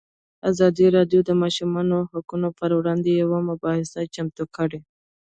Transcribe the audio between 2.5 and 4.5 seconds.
پر وړاندې یوه مباحثه چمتو